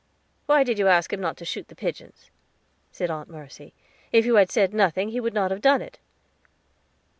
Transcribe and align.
"Why 0.47 0.63
did 0.63 0.79
you 0.79 0.87
ask 0.87 1.13
him 1.13 1.21
not 1.21 1.37
to 1.37 1.45
shoot 1.45 1.67
the 1.67 1.75
pigeons?" 1.75 2.31
said 2.91 3.11
Aunt 3.11 3.29
Mercy. 3.29 3.75
"If 4.11 4.25
you 4.25 4.33
had 4.37 4.49
said 4.49 4.73
nothing, 4.73 5.09
he 5.09 5.19
would 5.19 5.31
not 5.35 5.51
have 5.51 5.61
done, 5.61 5.83
it." 5.83 5.99